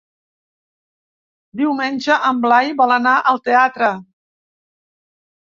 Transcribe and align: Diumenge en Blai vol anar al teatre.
Diumenge 1.61 2.17
en 2.31 2.41
Blai 2.47 2.73
vol 2.81 2.95
anar 2.97 3.15
al 3.35 3.43
teatre. 3.51 3.93